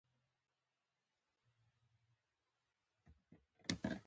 تیار 3.67 3.79
اوسه. 3.85 3.99